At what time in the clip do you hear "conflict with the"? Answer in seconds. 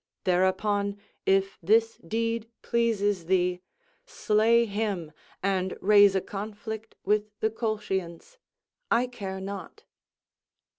6.21-7.51